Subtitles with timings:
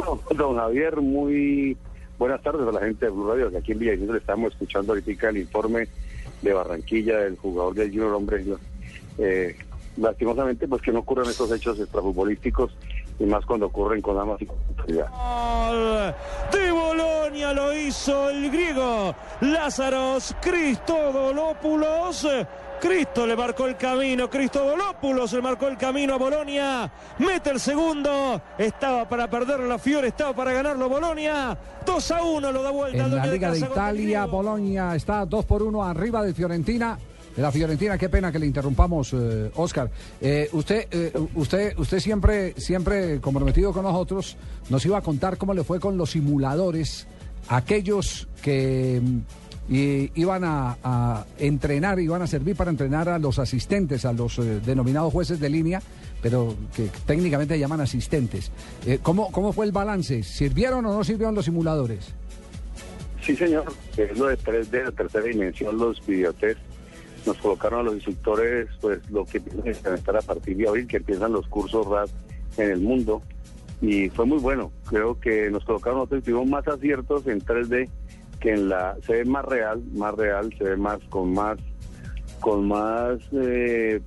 [0.36, 1.76] Don Javier, muy
[2.18, 3.50] buenas tardes a la gente de Blue Radio.
[3.50, 5.88] que Aquí en Villavicencio le estamos escuchando ahorita el informe
[6.42, 8.44] de Barranquilla del jugador del Junior Hombre.
[9.18, 9.56] Eh,
[9.96, 12.72] lastimosamente, pues que no ocurran estos hechos extrafutbolísticos
[13.18, 20.34] y más cuando ocurren con amas y con de Bolonia lo hizo el griego Lázaros
[20.40, 22.26] Cristodolópulos.
[22.80, 28.40] Cristo le marcó el camino, Cristodolópulos le marcó el camino a Bolonia, mete el segundo,
[28.56, 33.04] estaba para perderlo la Fiore, estaba para ganarlo Bolonia, 2 a 1 lo da vuelta.
[33.04, 34.24] En la Liga de Italia.
[34.26, 36.98] Boloña está 2 por 1 arriba de Fiorentina.
[37.36, 39.88] De la Fiorentina, qué pena que le interrumpamos, eh, Oscar.
[40.20, 44.36] Eh, usted, eh, usted, usted siempre, siempre comprometido con nosotros,
[44.68, 47.06] nos iba a contar cómo le fue con los simuladores,
[47.48, 49.00] aquellos que
[49.70, 54.36] y iban a, a entrenar, iban a servir para entrenar a los asistentes, a los
[54.40, 55.80] eh, denominados jueces de línea,
[56.20, 58.50] pero que técnicamente llaman asistentes.
[58.84, 60.24] Eh, ¿cómo, ¿Cómo fue el balance?
[60.24, 62.12] ¿Sirvieron o no sirvieron los simuladores?
[63.22, 63.64] Sí, señor.
[63.96, 66.58] Es lo de 3D, la tercera dimensión, los videotest.
[67.24, 70.96] Nos colocaron a los instructores, pues, lo que piensan implementar a partir de abril, que
[70.96, 72.08] empiezan los cursos RAD
[72.56, 73.22] en el mundo.
[73.80, 74.72] Y fue muy bueno.
[74.86, 77.88] Creo que nos colocaron nosotros, tuvimos más aciertos en 3D
[78.40, 78.96] que en la...
[79.06, 81.58] Se ve más real, más real, se ve más, con más,
[82.40, 84.00] con más eh,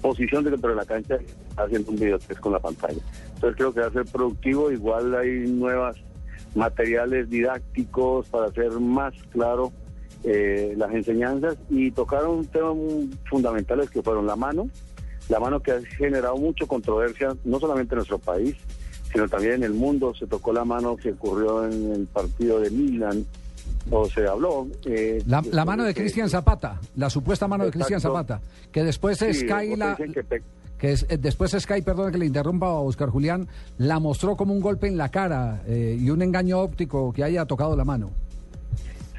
[0.00, 1.18] posición dentro de la cancha,
[1.56, 3.00] haciendo un videotest con la pantalla.
[3.34, 4.72] Entonces creo que va a ser productivo.
[4.72, 5.96] Igual hay nuevas
[6.54, 9.72] materiales didácticos para hacer más claro
[10.24, 12.76] eh, las enseñanzas y tocaron temas
[13.30, 14.68] fundamentales que fueron la mano,
[15.28, 18.56] la mano que ha generado mucho controversia, no solamente en nuestro país,
[19.12, 20.14] sino también en el mundo.
[20.14, 23.24] Se tocó la mano que ocurrió en el partido de Milan,
[23.90, 24.66] o se habló.
[24.86, 28.00] eh, La, la mano de Cristian Zapata, la supuesta mano de Cristian.
[28.00, 28.40] Zapata,
[28.72, 30.42] que después Sí, Sky la, que pe-
[30.78, 33.48] que es, eh, después Sky, perdón que le interrumpa a Oscar Julián,
[33.78, 37.44] la mostró como un golpe en la cara eh, y un engaño óptico que haya
[37.46, 38.10] tocado la mano.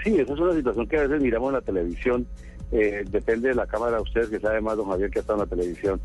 [0.04, 2.26] Sí, esa es una situación que a veces miramos en la televisión,
[2.72, 5.56] eh, depende de la cámara, ustedes que saben más, don Javier, que estado en la
[5.56, 6.00] televisión,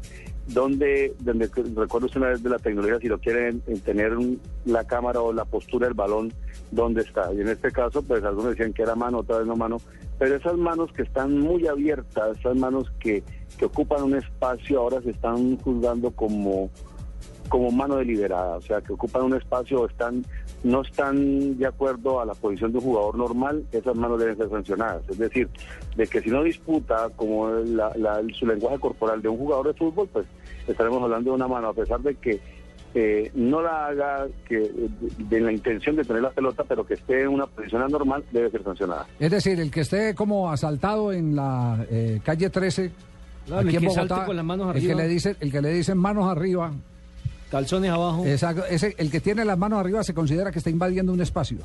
[0.48, 4.84] donde, donde recuerdo una vez de la tecnología, si lo quieren en tener un- la
[4.84, 6.32] cámara o la postura del balón,
[6.70, 7.32] ¿dónde está?
[7.32, 9.78] Y en este caso, pues algunos decían que era mano, otra vez no mano,
[10.18, 13.22] pero esas manos que están muy abiertas, esas manos que,
[13.58, 16.68] que ocupan un espacio, ahora se están juzgando como
[17.48, 20.24] como mano deliberada, o sea, que ocupan un espacio, están
[20.62, 24.48] no están de acuerdo a la posición de un jugador normal, esas manos deben ser
[24.48, 25.02] sancionadas.
[25.10, 25.48] Es decir,
[25.96, 29.74] de que si no disputa como la- la- su lenguaje corporal de un jugador de
[29.74, 30.26] fútbol, pues
[30.66, 32.40] estaremos hablando de una mano, a pesar de que
[32.96, 34.88] eh, no la haga que de,
[35.28, 38.50] de la intención de tener la pelota, pero que esté en una posición anormal, debe
[38.52, 39.04] ser sancionada.
[39.18, 42.92] Es decir, el que esté como asaltado en la eh, calle 13,
[43.46, 45.02] Claro, el en que Bogotá, salte con las manos el que arriba.
[45.02, 46.70] le dice, el que le dicen manos arriba,
[47.54, 48.24] Calzones abajo.
[48.26, 51.58] exacto, ese, el que tiene las manos arriba se considera que está invadiendo un espacio.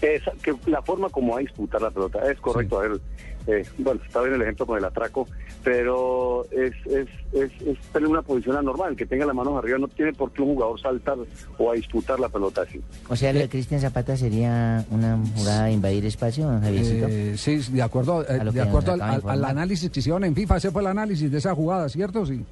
[0.00, 0.20] Que
[0.66, 2.78] la forma como va a disputar la pelota es correcto.
[2.78, 3.00] A ver,
[3.46, 5.26] eh, bueno, está bien el ejemplo con el atraco,
[5.62, 8.90] pero es, es, es, es tener una posición anormal.
[8.90, 11.16] El que tenga las manos arriba no tiene por qué un jugador saltar
[11.58, 12.82] o a disputar la pelota así.
[13.08, 17.06] O sea, lo de Cristian Zapata sería una jugada de invadir espacio, Javiercito.
[17.08, 20.70] Eh, sí, de acuerdo, eh, de acuerdo al, al- análisis que hicieron en FIFA, ese
[20.70, 22.26] fue el análisis de esa jugada, ¿cierto?
[22.26, 22.44] Sí.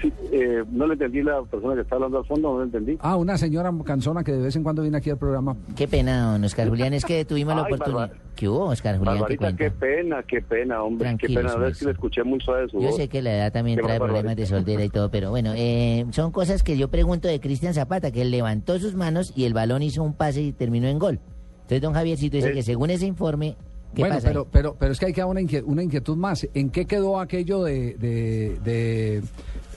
[0.00, 2.96] Sí, eh, no le entendí la persona que está hablando al fondo, no le entendí.
[3.00, 5.56] Ah, una señora cansona que de vez en cuando viene aquí al programa.
[5.76, 8.08] Qué pena, don Oscar Julián, es que tuvimos la Ay, oportunidad.
[8.10, 9.14] Barbar- ¿Qué hubo, Oscar Julián?
[9.16, 9.64] ¿Qué Barbarita, cuenta?
[9.64, 11.52] qué pena, qué pena, hombre, Tranquilo, qué pena.
[11.52, 12.96] A ver si le escuché muy suave su Yo voz.
[12.96, 16.06] sé que la edad también Qué trae problemas de soltera y todo, pero bueno, eh,
[16.10, 19.52] son cosas que yo pregunto de Cristian Zapata, que él levantó sus manos y el
[19.52, 21.20] balón hizo un pase y terminó en gol.
[21.62, 24.28] Entonces, don Javiercito dice que según ese informe, ¿qué bueno, pasa?
[24.28, 26.46] pero, pero, pero es que hay que dar una, inquie- una inquietud más.
[26.54, 29.22] ¿En qué quedó aquello de, de- de,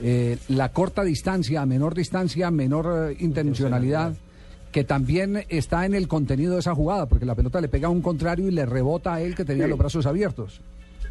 [0.02, 4.14] eh, la corta distancia, menor distancia, menor eh, intencionalidad?
[4.72, 7.92] Que también está en el contenido de esa jugada, porque la pelota le pega a
[7.92, 9.70] un contrario y le rebota a él que tenía Sí.
[9.70, 10.62] los brazos abiertos.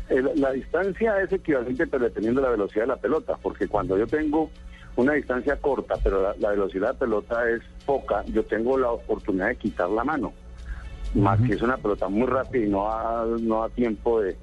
[0.08, 3.96] El- la distancia es equivalente, pero dependiendo de la velocidad de la pelota, porque cuando
[3.96, 4.50] yo tengo
[4.96, 8.90] una distancia corta, pero la, la velocidad de la pelota es poca, yo tengo la
[8.90, 10.32] oportunidad de quitar la mano.
[11.14, 14.36] Más que es una pelota muy rápida y no da, no da tiempo de,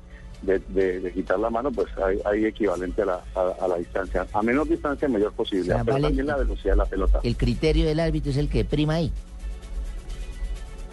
[0.43, 3.77] de, de- de quitar la mano, pues hay, hay equivalente a la, a, a la
[3.77, 4.27] distancia.
[4.31, 7.19] A menor distancia, mayor posibilidad, sea, pero vale- también la velocidad de la pelota.
[7.23, 9.11] El criterio del árbitro es el que prima ahí.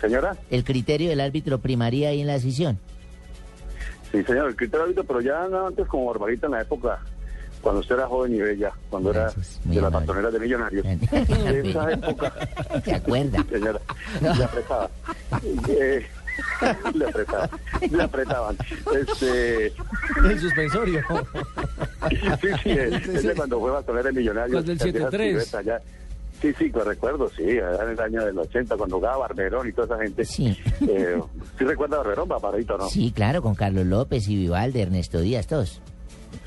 [0.00, 2.79] Señora, El criterio del árbitro primaría ahí en la decisión.
[4.12, 7.00] sí, señor, el criterio árbitro, pero ya no antes como Barbarita en la época,
[7.66, 10.06] cuando usted era joven y bella, cuando era Gracias, muy de las amable.
[10.06, 10.86] patoneras de millonarios.
[10.86, 12.32] En esa época,
[12.84, 13.44] ¿Se acuerda?
[13.50, 13.80] señora,
[14.20, 14.90] le apretaba.
[15.68, 16.06] Eh,
[16.94, 17.50] le apretaban,
[17.90, 18.56] le apretaban.
[19.00, 21.02] Este, El suspensorio.
[22.40, 24.52] sí, sí, ese cuando fue batonera de millonarios.
[24.64, 25.26] Cuando el que hacía 7-3.
[25.28, 25.80] silueta ya.
[26.40, 29.72] Sí, sí, lo recuerdo, sí, era en el año del 80, cuando jugaba Barberón y
[29.72, 30.24] toda esa gente.
[30.24, 30.56] Sí.
[30.88, 31.20] Eh,
[31.58, 32.88] ¿Sí recuerda a Barberón, Barbarito, no?
[32.90, 35.80] Sí, claro, con Carlos López y Vivalde, Ernesto Díaz, todos.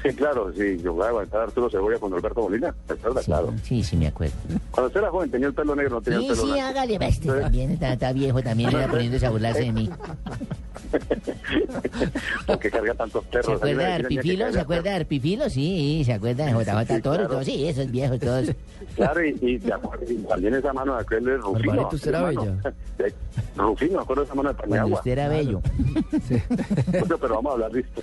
[0.02, 3.20] Sí, claro, sí, yo jugaba a aguantar Arturo Cebolla con Alberto Molina, ¿recuerda?
[3.22, 3.54] Sí, Claro.
[3.64, 4.34] sí, sí, me acuerdo.
[4.72, 6.68] Cuando usted era joven tenía el pelo negro, no tenía Sí, el pelo sí, blanco.
[6.70, 9.90] hágale, va, este también está, está viejo, también era poniéndose a burlarse de mí.
[12.48, 13.46] Porque carga tantos perros.
[13.48, 14.52] ¿Se acuerda de Arpifilo?
[14.54, 15.50] ¿Se acuerda de Arpifilo?
[15.50, 17.16] Sí, ¿se acuerda de JJ Sí, Toro?
[17.18, 17.30] claro.
[17.30, 18.52] Todos, Sí, esos viejos todos.
[18.96, 21.68] Claro, y, y, te acuerdas- y también esa mano de aquel de Rufino.
[21.74, 22.56] Barbarito, usted era bella.
[23.58, 24.98] Rufino, me acuerdo de esa mano de Cuando Paniagua.
[24.98, 25.62] usted era bello.
[27.20, 28.02] Pero vamos a hablar de esto.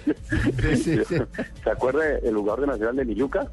[0.76, 1.00] sí, sí.
[1.64, 3.46] ¿Se acuerda el lugar de Nacional de Niyuca?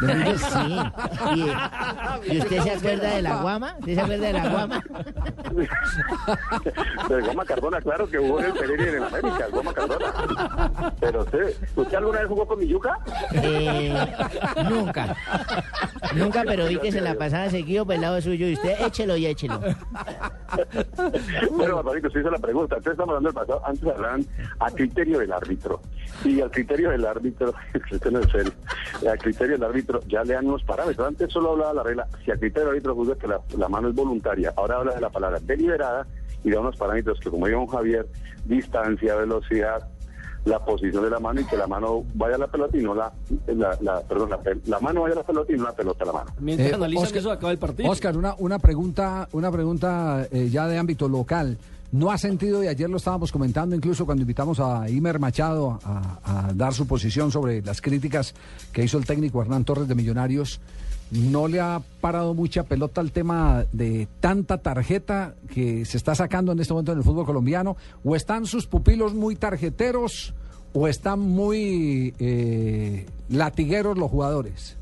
[0.00, 0.06] Sí.
[1.34, 3.74] ¿Y, y usted se acuerda de la guama?
[3.80, 4.84] ¿Usted se acuerda de la guama?
[7.08, 9.74] De Goma Cardona, claro que jugó en el Pereira y en el América, el Goma
[9.74, 10.92] Cardona.
[11.00, 12.98] Pero usted, ¿usted alguna vez jugó con Niyuca?
[13.32, 13.94] Eh,
[14.68, 15.16] nunca.
[16.14, 19.16] Nunca, pero vi que se la pasaba seguido por el lado suyo y usted échelo
[19.16, 19.60] y échelo.
[21.50, 22.76] Bueno, Barbarito, usted hizo la pregunta.
[22.76, 23.62] Entonces estamos hablando del pasado.
[23.66, 24.26] Antes hablaban
[24.58, 25.80] a criterio del árbitro.
[26.24, 27.52] Y al criterio del árbitro,
[28.10, 28.52] no es serio,
[29.08, 31.06] al criterio del árbitro ya le dan unos parámetros.
[31.06, 33.88] Antes solo hablaba la regla, si al criterio del árbitro juzga que la, la mano
[33.88, 36.06] es voluntaria, ahora habla de la palabra deliberada
[36.42, 38.06] y da unos parámetros que, como dijo Javier,
[38.44, 39.88] distancia, velocidad,
[40.44, 42.94] la posición de la mano y que la mano vaya a la pelota y no
[42.94, 43.12] la,
[43.48, 44.30] la, la- perdón,
[44.66, 46.30] la, mano vaya a la pelota y no la pelota a la mano.
[46.40, 47.90] Mientras Eh, analizan Oscar- eso, acaba el partido.
[47.90, 51.58] Oscar, una, una pregunta, una pregunta eh, ya de ámbito local.
[51.92, 56.20] ¿No ha sentido, y ayer lo estábamos comentando incluso cuando invitamos a Imer Machado a,
[56.48, 58.32] a dar su posición sobre las críticas
[58.72, 60.60] que hizo el técnico Hernán Torres de Millonarios,
[61.10, 66.52] ¿no le ha parado mucha pelota al tema de tanta tarjeta que se está sacando
[66.52, 67.76] en este momento en el fútbol colombiano?
[68.04, 70.34] ¿O están sus pupilos muy tarjeteros
[70.72, 74.76] o están muy eh, latigueros los jugadores?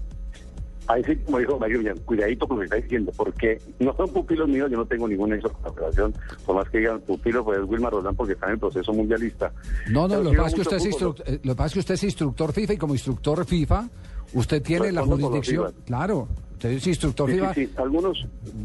[0.88, 4.08] Ahí sí, como dijo Mario Villan, cuidadito con lo que está diciendo, porque no son
[4.08, 6.14] pupilos míos, yo no tengo la operación,
[6.46, 9.52] por más que digan pupilo, pues es Wilmar Roldán porque está en el proceso mundialista.
[9.90, 10.86] No, no, lo que pasa es que usted es,
[11.26, 13.86] eh, lo que pasa es que usted es instructor FIFA y como instructor FIFA,
[14.34, 15.72] usted tiene la jurisdicción.
[15.86, 18.18] Claro, usted es instructor Sí, sí, algunos,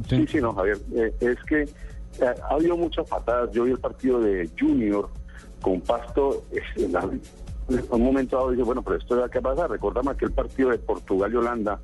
[0.10, 0.18] Sí.
[0.18, 3.80] sí, sí, no, Javier, eh, es que eh, ha habido muchas patadas, yo vi el
[3.80, 5.10] partido de Junior
[5.62, 7.10] con Pasto, eh, la-
[7.90, 11.32] un momento dado dije, bueno, pero esto ya qué pasa, recordame aquel partido de Portugal
[11.32, 11.80] y Holanda,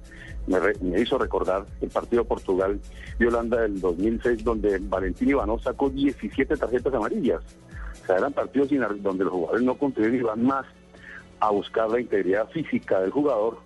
[0.45, 2.79] me, re- me hizo recordar el partido de Portugal
[3.19, 7.41] y Holanda del 2006, donde Valentín Ivanov sacó 17 tarjetas amarillas.
[8.03, 10.65] O sea, eran partidos sin donde los jugadores no contribuían y van más
[11.39, 13.59] a buscar la integridad física del jugador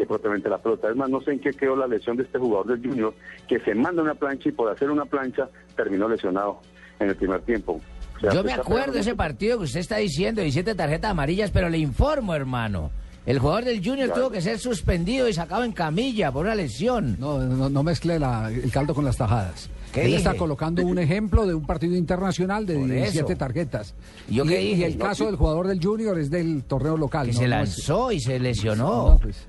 [0.00, 0.88] que propiamente la pelota.
[0.90, 3.14] Es más, no sé en qué quedó la lesión de este jugador del Junior,
[3.46, 6.60] que se manda una plancha y por hacer una plancha terminó lesionado
[6.98, 7.80] en el primer tiempo.
[8.16, 11.10] O sea, Yo se me acuerdo de ese partido que usted está diciendo, 17 tarjetas
[11.10, 12.90] amarillas, pero le informo, hermano.
[13.26, 14.22] El jugador del Junior Claro.
[14.22, 17.16] tuvo que ser suspendido y sacado en camilla por una lesión.
[17.20, 19.68] No, no, no mezcle la- el caldo con las tajadas.
[19.92, 20.18] ¿Qué Él dije?
[20.18, 23.38] está colocando un ejemplo de un partido internacional de Por 17 eso.
[23.38, 23.94] tarjetas.
[24.28, 27.26] ¿Yo y, qué y el No, caso del jugador del Junior es del torneo local.
[27.26, 29.08] Que no- se lanzó y se lesionó.
[29.10, 29.46] No, pues,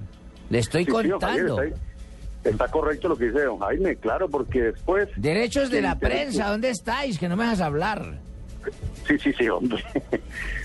[0.52, 1.62] Le estoy Sí, Javier, contando.
[2.44, 5.10] está, correcto lo que dice don Jaime, claro, porque después...
[5.16, 7.18] Derechos de la prensa, ¿dónde estáis?
[7.18, 8.20] Que no me dejas hablar.
[9.08, 9.84] Sí, sí, sí, hombre.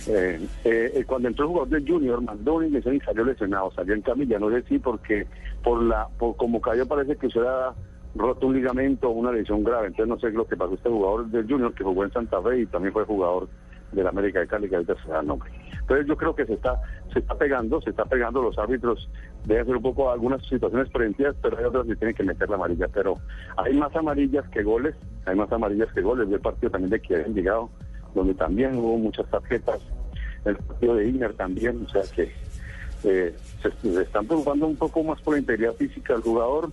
[0.09, 3.93] Eh, eh, cuando entró el jugador del Junior, mandó una inyección y salió lesionado, salió
[3.93, 5.27] en camilla, no sé si porque
[5.65, 7.75] por la por como cayó parece que se era
[8.15, 11.27] roto un ligamento o una lesión grave, entonces no sé lo que pasó este jugador
[11.27, 13.49] del Junior que jugó en Santa Fe y también fue jugador
[13.91, 15.51] del América de Cali, que ahorita se da nombre.
[15.87, 16.81] Entonces yo creo que se está
[17.13, 19.09] se está pegando, se está pegando los árbitros,
[19.45, 22.57] deben hacer un poco algunas situaciones preventivas, pero hay otras que tienen que meter la
[22.57, 23.15] amarilla, pero
[23.57, 27.25] hay más amarillas que goles, hay más amarillas que goles, del partido también de Kiev
[27.25, 27.71] Envigado,
[28.17, 29.79] donde también hubo muchas tarjetas,
[30.45, 32.33] el partido de Imer también, o sea que
[33.05, 36.73] eh, se, se están preocupando un poco más por la integridad física del jugador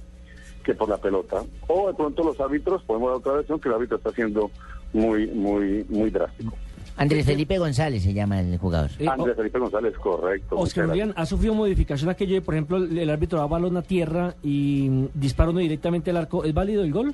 [0.63, 1.43] que por la pelota.
[1.67, 4.49] O de pronto los árbitros, podemos dar otra versión, que el árbitro está siendo
[4.91, 6.55] muy, muy, muy drástico.
[6.95, 8.91] Andrés Felipe González se llama el jugador.
[8.99, 10.57] Eh, Andrés Felipe González, correcto.
[10.57, 14.35] Oscar ¿ha sufrido modificación aquello de, por ejemplo, el, el árbitro da balón a tierra
[14.43, 16.43] y mm, dispara uno directamente al arco?
[16.43, 17.13] ¿Es válido el gol?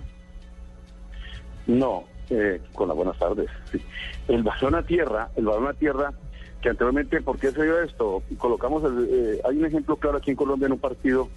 [1.67, 3.49] No, eh, con las buenas tardes.
[3.71, 3.79] sí.
[4.27, 6.13] El balón a tierra, el balón a tierra
[6.61, 8.21] que anteriormente, ¿por qué se dio esto?
[8.37, 11.29] Colocamos, el, eh, hay un ejemplo claro aquí en Colombia en un partido,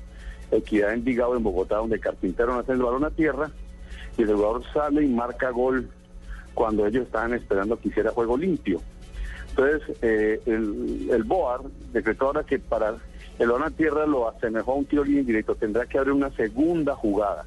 [0.50, 3.50] Equidad en Vigado, en Bogotá, donde Carpintero hace el balón a tierra
[4.18, 5.88] y el jugador sale y marca gol
[6.54, 8.80] cuando ellos estaban esperando que hiciera juego limpio.
[9.50, 11.60] Entonces, eh, el, el BOAR
[11.92, 12.94] decretó ahora que para
[13.38, 16.30] el balón a tierra lo asemejó a un tiro libre indirecto, tendrá que haber una
[16.30, 17.44] segunda jugada,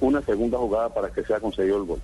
[0.00, 1.98] una segunda jugada para que sea concedido el gol.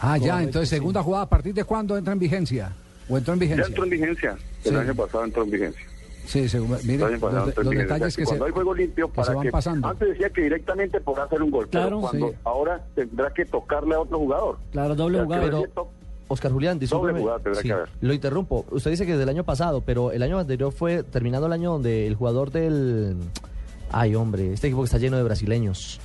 [0.00, 2.72] Ah, ya, entonces segunda jugada, ¿a partir de cuándo entra en vigencia?
[3.08, 3.66] ¿O entró en Ya vigencia?
[3.66, 4.76] entró en vigencia, el Sí.
[4.76, 5.86] año pasado entró en vigencia.
[6.26, 9.42] Sí, según, mire, pasado los, detalles que se, hay juego limpio, que se para van
[9.46, 9.88] que pasando.
[9.88, 12.34] antes decía que directamente podrá hacer un gol, Claro, pero cuando sí.
[12.44, 14.56] ahora tendrá que tocarle a otro jugador.
[14.72, 15.42] Claro, doble O sea, jugada.
[15.62, 15.88] que Pero-
[16.26, 17.20] Oscar Julián, discúlpeme.
[17.54, 17.88] Sí, que haber.
[18.00, 18.64] lo interrumpo.
[18.70, 21.72] Usted dice que desde el año pasado, pero el año anterior fue terminando el año
[21.72, 23.16] donde el jugador del.
[23.96, 26.00] Ay, hombre, este equipo que está lleno de brasileños.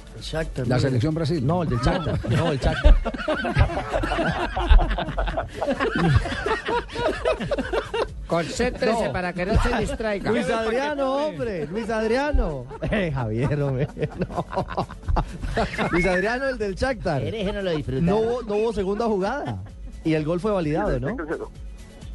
[0.67, 1.43] La selección Brasil.
[1.43, 2.19] No, el del Shakhtar.
[2.29, 2.96] No, el Shakhtar.
[8.27, 9.12] Concéntrese No.
[9.12, 10.29] para que no se distraiga.
[10.29, 11.65] Luis Adriano, hombre.
[11.65, 12.65] Luis Adriano.
[12.91, 13.88] Eh, Javier, hombre.
[14.19, 14.46] No.
[15.91, 17.24] Luis Adriano, el del Shakhtar.
[17.24, 17.72] Eres no lo.
[18.01, 19.63] No hubo, no hubo segunda jugada.
[20.03, 21.10] Y el gol fue validado, ¿no?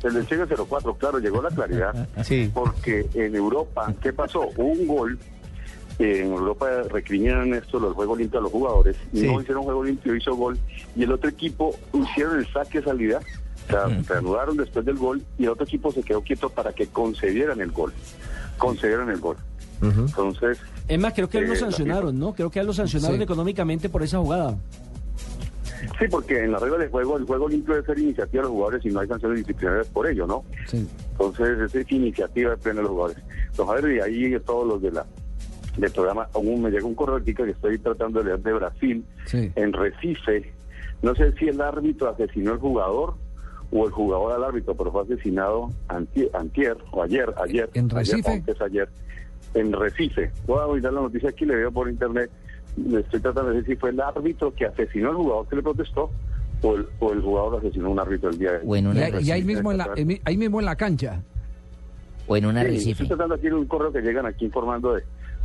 [0.05, 2.07] El del Cheque 04, claro, llegó la claridad.
[2.23, 2.49] Sí.
[2.55, 4.43] Porque en Europa, ¿qué pasó?
[4.57, 5.19] Hubo un gol.
[5.99, 8.97] Eh, En Europa recriminan esto, los juegos limpios a los jugadores.
[9.13, 9.27] y Sí.
[9.27, 10.59] No hicieron juego limpio, hizo gol.
[10.97, 13.21] Y el otro equipo hicieron el saque de salida.
[13.67, 15.23] O sea, reanudaron después del gol.
[15.39, 17.93] Y el otro equipo se quedó quieto para que concedieran el gol.
[18.59, 19.37] Concedieran el gol.
[19.83, 20.59] Entonces,
[20.89, 22.35] Es más, creo que a él lo Eh, la sancionaron, ¿no?
[22.35, 23.23] Creo que a él lo sancionaron Sí.
[23.23, 24.57] económicamente por esa jugada.
[25.99, 28.53] sí, porque en la regla de juego, el juego limpio debe ser iniciativa de los
[28.53, 30.45] jugadores y no hay sanciones disciplinarias por ello, ¿no?
[30.69, 30.87] Sí.
[31.13, 33.23] Entonces, esa es iniciativa de pleno de los jugadores.
[33.59, 35.05] Los Javier, y ahí todos los de la
[35.77, 39.05] del programa, aún me llegó un correo aquí que estoy tratando de leer de Brasil,
[39.27, 39.51] Sí.
[39.57, 40.53] en Recife.
[41.03, 43.15] No sé si el árbitro asesinó al jugador
[43.73, 47.69] o el jugador al árbitro, pero fue asesinado antier, antier o ayer, ayer.
[47.75, 48.19] ¿En Recife?
[48.31, 48.89] Ayer, antes ayer,
[49.55, 50.31] en Recife.
[50.47, 52.31] Voy a mirar la noticia aquí, le veo por internet.
[52.77, 56.11] Estoy tratando de decir si fue el árbitro que asesinó al jugador que le protestó
[56.63, 59.27] o el, o el jugador asesinó a un árbitro el día de O en Y,
[59.27, 61.21] y ahí, mismo en la, en- ahí mismo en la cancha.
[62.27, 62.91] O en una Sí, Recife.
[62.93, 65.03] estoy tratando aquí de un correo que llegan aquí informando de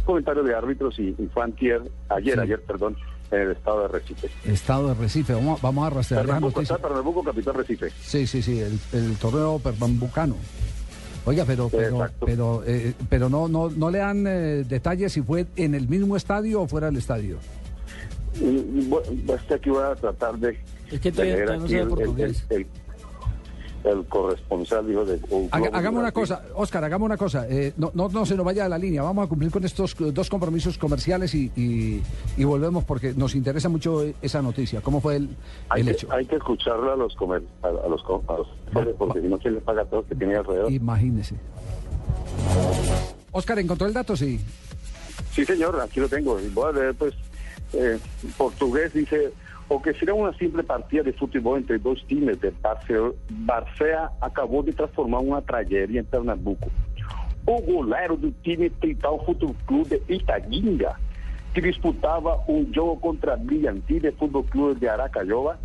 [0.09, 2.39] comentarios de árbitros y, y fue antier, ayer, Sí.
[2.41, 2.95] ayer, perdón,
[3.31, 4.29] en el estado de Recife.
[4.45, 5.33] Estado de Recife.
[5.33, 6.75] Vamos, a- vamos a rastrear la Pernambuco, noticia.
[6.75, 7.89] está Pernambuco, capital Recife.
[8.01, 10.35] Sí, sí, sí, el, el torneo pernambucano.
[11.25, 12.25] Oiga, pero pero Exacto.
[12.25, 16.15] pero eh, pero no no no le dan eh, detalles si fue en el mismo
[16.15, 17.37] estadio o fuera del estadio.
[18.39, 20.57] Y, y, bueno, este aquí voy a tratar de,
[20.89, 22.45] Es que de leer no el, el- portugués.
[22.49, 22.65] el-
[23.83, 25.19] el corresponsal dijo de
[25.51, 27.45] Haga- hagamos una cosa, Oscar, hagamos una cosa.
[27.49, 29.01] eh, no, no, no se nos vaya de la línea.
[29.01, 32.01] Vamos a cumplir con estos dos compromisos comerciales y, y,
[32.37, 34.81] y volvemos porque nos interesa mucho esa noticia.
[34.81, 35.29] ¿Cómo fue el,
[35.69, 36.07] Hay el que, hecho?
[36.11, 38.47] hay que escucharlo a los comer, a, a los a los
[38.97, 40.71] porque si no quién les paga a todos que tiene alrededor.
[40.71, 41.35] Imagínese.
[43.31, 44.15] Oscar, ¿encontró el dato?
[44.15, 44.39] Sí.
[45.31, 46.37] Sí, señor, aquí lo tengo.
[46.53, 47.13] Voy a leer, pues,
[47.73, 47.99] eh,
[48.37, 49.31] portugués dice,
[49.69, 54.63] o que será una simple partida de fútbol entre dos times de Barce- Barcea acabou
[54.63, 56.71] de transformar uma tragédia em Pernambuco.
[57.45, 60.95] O goleiro do time Trital Futebol Clube Itaguinga,
[61.53, 65.59] que disputava um jogo contra Brilhantine Futebol Clube de Aracaiova,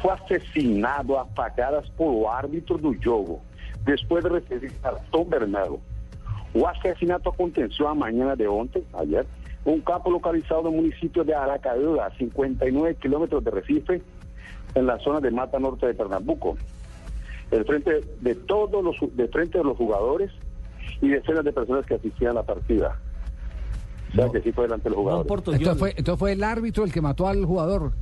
[0.00, 3.40] foi assassinado a facadas por árbitro do jogo,
[3.84, 5.80] depois de receber cartão vermelho.
[6.54, 9.26] O assassinato aconteceu amanhã de ontem, ayer,
[9.72, 14.02] um campo localizado no município de Aracaiba, a 59 kilómetros de Recife,
[14.74, 16.56] en la zona de Mata Norte de Pernambuco.
[17.50, 20.30] El frente de todos los de frente de los jugadores
[21.00, 22.98] y decenas de personas que asistían a la partida.
[24.12, 25.28] O sea que sí fue delante de los Don jugadores.
[25.28, 27.92] Porto Entonces fue, entonces fue el árbitro el que mató al jugador.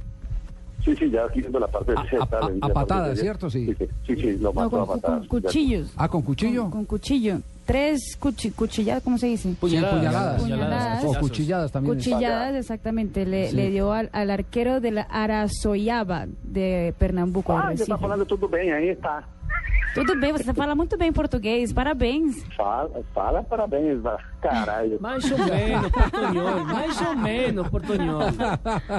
[0.84, 3.50] Sí, sí, ya aquí viendo la parte A- de a- a- a patadas, ¿cierto?
[3.50, 3.66] Sí.
[3.66, 5.92] Sí, sí, sí, sí, lo No, mató con, a con cuchillos.
[5.96, 6.62] Ah, con cuchillo.
[6.62, 7.38] Con, con cuchillo.
[7.66, 9.48] Tres cuchi- cuchilladas, ¿cómo se dice?
[9.60, 9.96] Puñaladas.
[10.00, 10.42] puñaladas.
[10.42, 11.04] Puñaladas.
[11.04, 11.96] O cuchilladas también.
[11.96, 13.26] Cuchilladas, exactamente.
[13.26, 13.56] Le, Sí.
[13.56, 17.56] le dio al, al arquero de la Araçoiaba de Pernambuco.
[17.58, 19.24] Ah, está falando tudo bem, aí está.
[19.94, 21.72] Tudo bem, você fala muito bem português.
[21.72, 22.36] Parabéns.
[22.54, 23.98] Fala, fala parabéns,
[24.42, 24.98] caralho.
[25.00, 26.64] Mais ou menos, Portoñol.
[26.66, 28.22] Mais ou menos, Portoñol.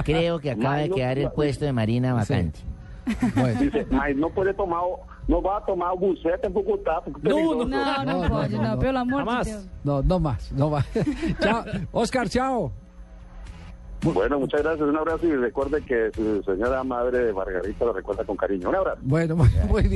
[0.04, 2.60] Creo que acaba de quedar el no- puesto de Marina vacante.
[3.34, 3.60] Bueno.
[3.60, 4.98] Dice, mas não pode tomar, o-
[5.28, 7.36] não vai tomar o buceta em Bogotá, porque No.
[7.54, 8.78] No, no, No, no, pode, no, no, no.
[8.78, 9.46] pelo amor Jamás.
[9.46, 9.68] de Deus.
[9.84, 10.86] No, no más, no más.
[11.40, 11.64] chao.
[11.92, 12.72] Oscar, chao.
[14.00, 18.36] Bueno, muchas gracias, un abrazo y recuerde que su señora madre Margarita lo recuerda con
[18.36, 18.68] cariño.
[18.68, 18.98] Un abrazo.
[19.02, 19.92] Bueno, muy, muy bien.